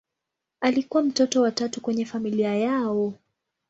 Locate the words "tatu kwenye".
1.51-2.05